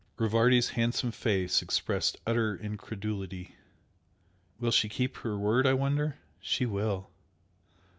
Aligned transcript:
Rivardi's 0.17 0.69
handsome 0.71 1.11
face 1.11 1.61
expressed 1.61 2.17
utter 2.25 2.55
incredulity. 2.57 3.53
"Will 4.59 4.71
she 4.71 4.89
keep 4.89 5.17
her 5.17 5.37
word 5.37 5.67
I 5.67 5.73
wonder?" 5.75 6.17
"She 6.39 6.65
will!" 6.65 7.11